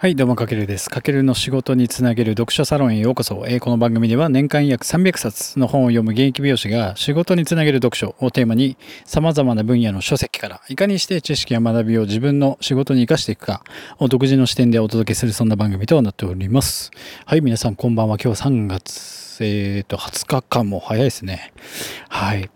[0.00, 0.88] はい、どうも、かけるです。
[0.88, 3.44] かけるの仕事につなげる読書サロンへようこそ。
[3.48, 13.64] えー、この番組では年間約300冊の本を読む現役美容師が仕事につなげる読書をテーマに様々な分野の書籍からいかにして知識や学びを自分の仕事に活かしていくか
[13.98, 16.92] を独自の視点でお届けするそんな番組となっております。
[17.26, 18.18] はい、皆さんこんばんは。
[18.22, 21.52] 今日3月、えー、と、20日間も早いですね。
[22.08, 22.48] はい。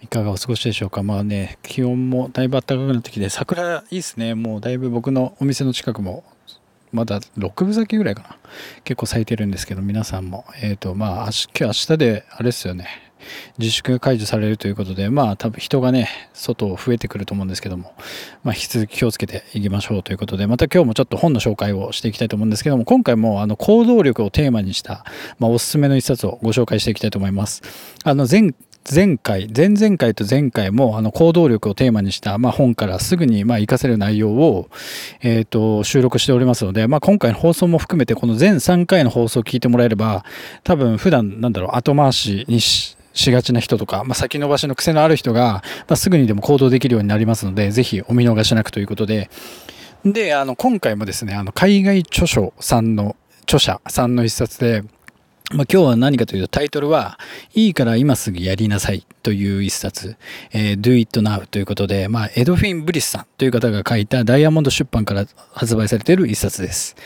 [0.00, 1.02] いかがお過ごしでしょうか。
[1.02, 4.34] まあね、気温もだいぶ暖かくなってきて、桜いいですね。
[4.34, 6.24] もうだいぶ僕のお店の近くも
[6.92, 8.36] まだ6分咲きぐらいかな。
[8.84, 10.44] 結構咲いてるんですけど、皆さんも。
[10.62, 13.08] えっ、ー、と、まあ、今日明日で、あれですよね。
[13.58, 17.94] 自粛が解除されるということで、まあ多分人がね、外を増えてくると思うんですけども、
[18.44, 25.04] まあ引き続き気をつけていきましょうということで、また今日もちょっと本の紹介をしていきたいと思うんですけども、今回もあの行動力をテーマにした、
[25.38, 27.62] まあおすすめの一冊をご紹介していきたいと思います。
[28.04, 28.54] あの前
[28.94, 34.70] 前回、前々回と前回もあの行動力をテーマにした、まあ、本からすぐにまあ活かせる内容を、
[35.20, 40.24] えー、と収録しておりますので、まあ、今回の放送も含めてこの全3回の放送を聞いてもらえれば
[40.64, 49.30] 多分普段なんだろう後回しにしがちな人とか、まあ、先延ばしの癖のある人が、まあ、すぐにでも行動できるようになりますのでぜひお見逃しなくということで。
[50.04, 54.84] であの今回もですねあの海外著書さんの著者さんの一冊で
[55.50, 57.18] まあ、今日は何かというとタイトルは、
[57.54, 60.16] いいから今すぐやりなさいという一冊、
[60.52, 66.96] えー、Do It Now ということで、まあ、エドフィン・ブリスさんという方が書いたダイヤモンド出版から発売されている一冊です。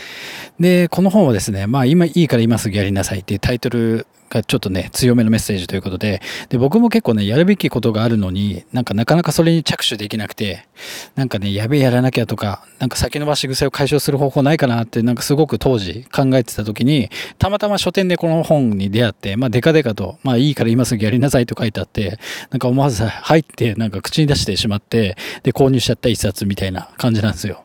[0.58, 10.66] で、この本はですね、まあ、今いいから今すぐやりなさいっていうタイトルがちょっとね、強めのメッセージということで、で、僕も結構ね、やるべきことがあるのに、なんかなかなかそれに着手できなくて、
[11.14, 22.18] なんかね、やべえやらなきゃとか、なんか先延ばし癖を解消する方法ないかなって、なんかすごく当時考えてた時に、たまたま書店でこの本に出会って、まあ、デカデカと、まあ、いいから今すぐやりなさいと書いてあって、
[22.50, 27.64] なんか思わず入って、なんか口に出してしまって、で、購入しちゃった一冊みたいな感じなんですよ。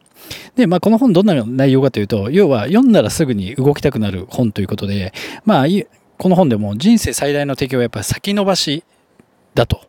[0.56, 5.14] で、まあ、この本どんな内容かというと、要は読んだらすぐに動きたくなる本ということで、
[5.46, 5.68] まあ、
[6.18, 8.84] この本でも人生最大の敵はやっぱり先延ばし
[9.54, 9.82] だと。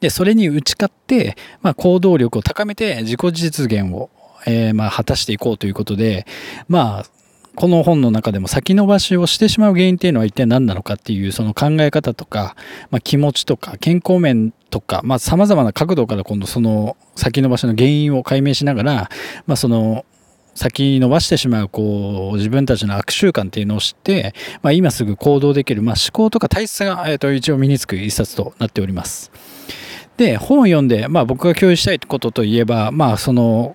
[0.00, 4.10] で、それに打ち勝って、まあ、行動力を高めて自己実現を、
[4.46, 6.26] えー、まあ、果たしていこうということで、
[6.68, 7.06] まあ、
[7.56, 12.54] この本の中でも先延ばしをしてしまう原因っていうのは一体何なのかっていうその考え方とか、
[12.90, 19.10] まあ、気持ちとか健康面とか、まあ、様々な角度から今度その先延ばしの原因を解明しながら、
[19.46, 20.04] まあ、その
[20.60, 29.32] 先延ばしてしまうこう自分たちの悪習慣っていうのを知って、まあ、今すぐ行動できる、まあ、思考とか体質が、えー、と一応身につく一冊となっております。
[30.18, 33.74] で本を読んで、まあ、僕が共有したいことといえば、まあ、その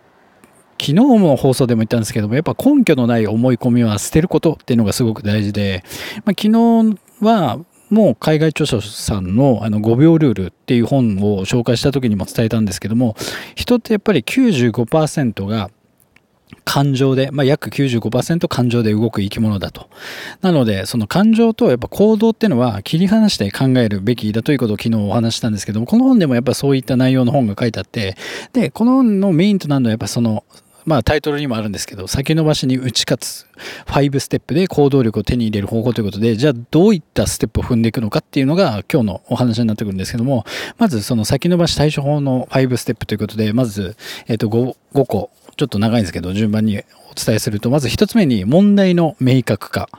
[0.80, 5.84] 昨日も放送でも言ったんですけどもやっぱ根拠のない思い込みは捨てることっていうのがすごく大事で、
[6.18, 7.60] まあ、昨日は
[7.90, 13.16] もう海外著書さんのあの5秒ルールっていう本を紹介した時にも伝えたんですけども
[13.56, 15.72] 人ってやっぱり95%が
[16.64, 19.90] 感情で、まあ、約95%感情で動く生き物だと。
[20.42, 28.16] なので、その感情とやっぱ行動っていうのは切り離して考えるべきだということを昨日お話したんですけども、この本でもやっぱそういった内容の本が書いてあって、
[28.54, 30.44] で、この本のメインとなるのはやっぱその、
[30.86, 33.48] まあタイトルにもあるんですけど、先延ばしに打ち勝つ
[33.88, 40.46] 5ステップで行動力を手に入れる方法ということで、じゃあどういったステップを踏んでいくのかっていうのが今日のお話になってくるんですけども、
[40.78, 46.82] まずその先延ばし対処法の5ステップということで、まず、えっ、と 5, 5個ちょっと長いんですけど、順番にお
[47.16, 49.90] 伝えすると、まず1つ目に問題の明確化。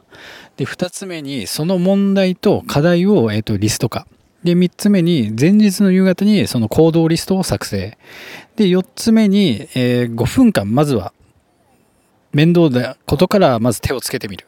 [0.56, 4.06] で、2つ目にその問題と課題を、えー、とリスト化。
[4.44, 7.96] で、3つ目に前日の夕方にその行動リストを作成。
[8.56, 11.12] で、4つ目に、えー、5分間まずは
[12.32, 14.46] 面倒なことからまず手をつけてみる。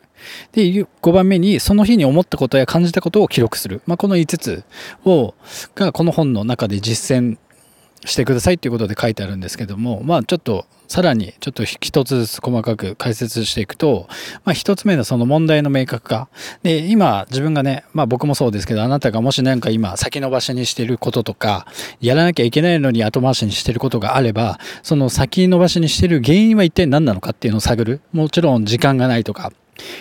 [0.52, 3.80] で、5番目にその日に思ったことや感じたことを記録する。
[3.86, 4.64] まあ、この5つ
[5.04, 5.34] を、
[5.74, 7.38] がこの本の中で実践
[8.08, 14.06] してくださいということで書いてあるんですけども、まあちょっとさらにちょっと一つずつ細かく解説していくと、
[14.44, 16.28] まあ一つ目のその問題の明確化。
[16.62, 21.66] で、今自分がね、まあ僕もそうですけど、あなたがもし何か今先延ばしにしてることとか、
[22.00, 28.00] やらなきゃいけないのに後回しにしてることがあれば、その先延ばしにしてる原因は一体何なのかっていうのを探る。
[28.12, 29.52] もちろん時間がないとか、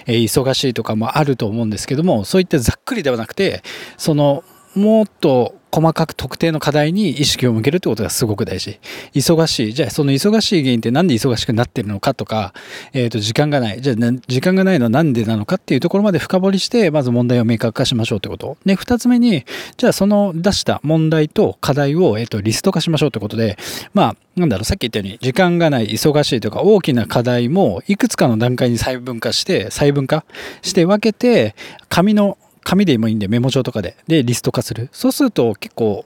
[0.05, 3.61] え、忙しいとかもあると思うんですけども、そういったざっくりではなくて、
[3.97, 4.43] その
[4.77, 8.79] もっと細かく特定の課題に意識を向けるってことがすごく大事。
[9.13, 9.73] 忙しい。
[9.73, 12.53] じゃあその忙しい原因ってなんで忙しくなってるのかとか、
[12.93, 13.81] えっ、ー、と、時間がない。
[13.81, 13.95] じゃあ
[14.27, 18.57] 時間がないのはなんでなのかっていうところまで深掘りして、まず問題を明確化しましょうってこと。
[18.65, 19.45] で、二つ目に、
[19.77, 23.57] じゃあその出した問題と課題を、えっ、ー、と、リスト化しましょうってことで、
[23.93, 30.23] まあ、なんだろう、さっき言ったように、時間がない、忙しいとか、大きな課題も、いくつかの段階に細分化して、細分化
[30.61, 31.55] して分けて、
[31.89, 34.89] 紙の紙でもいいんでメモ帳とかで、で、リスト化する。
[34.91, 36.05] そうすると結構、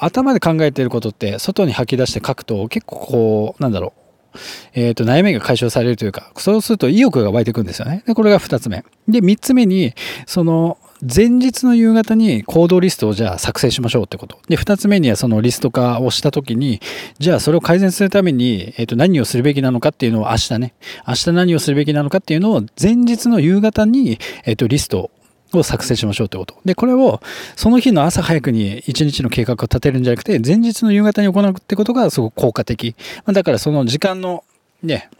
[0.00, 3.92] 頭で考えてることって外に吐き出して書くと結構こう、なんだろ
[4.34, 4.38] う、
[4.72, 8.02] えっ、と、悩みが解消されるというか、そうすると意欲が湧いてくんですよね。
[8.08, 8.84] で、これが2つ目。
[9.06, 9.94] で、3つ目に、
[10.26, 14.38] その、前日の夕方に行動リストをじゃあ作成しましょうってこと。
[14.48, 16.80] で、二つ目にはそのリスト化をした時に、
[17.20, 20.74] じゃあそれを改善するために、えっ、と、何をするべきなのかっていうのを明日ね、
[21.06, 25.10] 明日何をするべきなのかっていうのを前日の夕方に、えっ、と、リスト
[25.58, 26.56] を作成しましょうってこと。
[26.64, 27.20] で、これを
[27.56, 32.94] その日の朝早くに一日の計画を立てるんじゃなくて、前日の夕方に行うってことがすごく効果的。
[33.26, 34.44] だからその時間の
[34.82, 35.10] ね、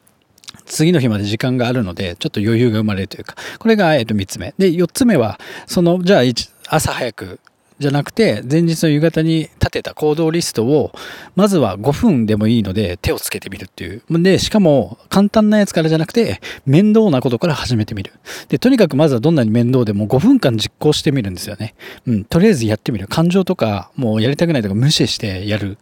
[0.67, 4.55] 次の日まで時間があるので、ちょっと余裕が生まれるというか、これが、えっと、3つ目。
[4.59, 6.23] で、4つ目は、その、じゃあ、
[6.69, 7.41] 朝早く
[7.85, 10.91] じゃなくて、前日の夕方に立てた行動リストを、
[11.37, 14.03] まずは5分でもいいので手をつけてみるっていう。
[14.23, 18.13] で、しかも簡単なやつからじゃなくて、面倒なことから始めてみる。
[18.49, 21.75] で、とにかくまずはどんなに面倒でも5分間実行してみるんですよね。
[22.07, 23.07] うん、とりあえずやってみる。
[23.07, 25.77] 感情とか、もうやりたくないとか無視してやる。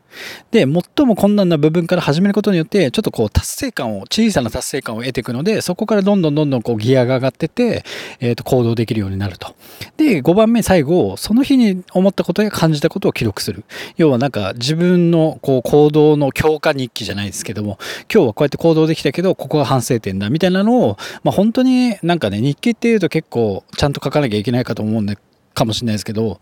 [0.50, 7.84] で、最も困難な部分から始めることによって、ちょっとこう達成感を、小さな達成感を得ていくので、そこからどんどんどんどんこうギアが上がってて、
[8.20, 9.54] えっ、ー、と、行動できるようになると。
[9.96, 13.64] で、5番目最後、その日に思ったことや感じたことを記録する。
[13.96, 17.78] 要はなんか自分のこう行動の強化日記じゃないですけども、
[18.12, 25.18] 今日はこうやって行動できたけど、ここが反省点だみたいなのを、まあ本当になんかね、日記っていうと結構ちゃんと書かなきゃいけないかと思うんで、
[25.54, 26.40] かもしれないですけど、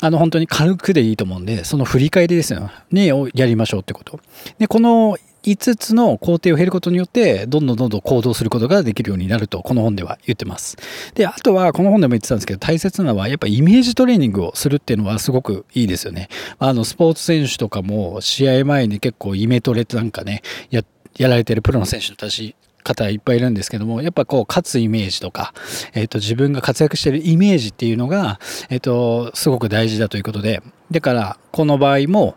[0.00, 4.20] あの本当に軽くでいいと思うんで、その振り返りですよね、をやりましょうってこと。
[4.58, 10.76] で、この5つの工程を経ることによって、どんどんどんどん行動することができるようになると、この本では言ってます。
[11.14, 16.28] で、あとは、この本でも言ってたんですけど、大切なのは、やっぱイメージトレーニングをするっていうのはすごくいいですよね。
[16.58, 20.82] あの、スポーツ選手とかも、試合前に結構イメトレなんかね、や、
[21.16, 25.52] やられてるプロの選手たち方いっぱいいるんですけども、やっぱこう、勝つイメージとか、
[25.94, 28.38] えっ、ー、と、自分が活躍してるイメージっていうのが、
[28.70, 32.36] えっ、ー、と、すごく大事だということで、だから、この場合も、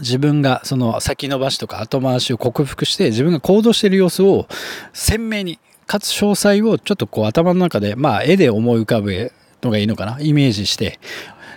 [0.00, 4.46] 自分がその先延ばしとか後回しを克服して自分が行動している様子を
[4.92, 10.20] 鮮明にかつ詳細をちょっとこう頭の中でまあ絵で思い浮かべのがいいのかな？
[10.20, 10.98] イメージして。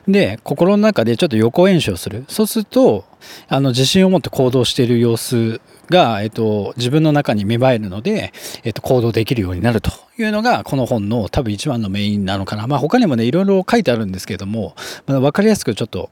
[0.07, 2.25] で心の中でちょっと横演習をする。
[2.27, 3.05] そうすると
[3.47, 8.31] あの自信を持って行動している様子が、えっと、自分の中に芽生えるので、
[8.63, 12.65] えっと、行動できるようになるというのがこの本の多分一番のメインなのかな。
[12.65, 14.73] まあ他にもねいろいろ書いてあるんですけども、
[15.05, 16.09] まあ、分かりやすくちょっと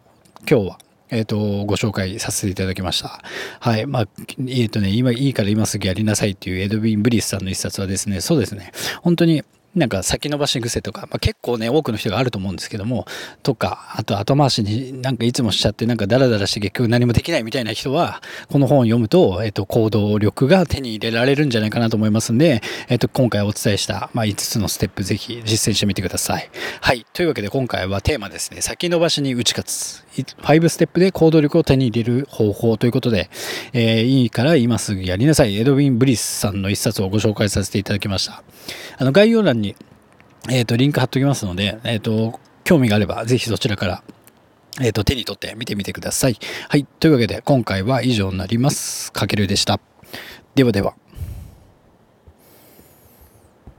[0.48, 3.22] 今日はえっ、ー、と、ご紹介させていただきました。
[3.60, 3.86] はい。
[3.86, 8.72] まあ、えっ、ー、とね、今いいから今すぐやりなさいっていうエドウィン・ブリスさんの一冊はですね、そうですね、
[9.02, 9.44] 本当に
[9.76, 13.06] なんか先延ばし癖とか、まあ、結構ね、多くの人があると思うんですけども、
[13.44, 26.50] とか、あと後回しになんかいつもしちゃって、なんかダラダラして結局何もできないみたいな人は、この本を読むと、えっと、行動力が手に入れられるんじゃないかなと思いますんで、えっと、今回お伝えした、まあ、5つのステップぜひ実践してみてください。
[26.82, 27.06] はい。
[27.14, 30.04] というわけで今回はテーマですね、先延ばしに打ち勝つ。
[30.24, 33.30] 5ステップで行動力を手に入れる方法ということで、
[33.74, 35.58] えー、いいから今すぐやりなさい。
[35.58, 38.44] エドウィン・ブリスさんの一冊をご紹介させていただきました。
[38.98, 39.76] あの、概要欄に
[40.48, 44.04] えっ、ー、と、リンク貼っときますので、えっ、ー、と、興味があれば、ぜひそちらから、
[44.80, 46.38] えっ、と、手に取って見てみてください。
[46.70, 46.86] はい。
[47.00, 49.12] というわけで、今回は以上になります。
[49.12, 49.80] かけるでした。
[50.56, 50.96] ではでは。